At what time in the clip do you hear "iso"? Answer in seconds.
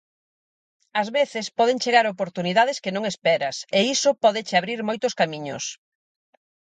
3.95-4.09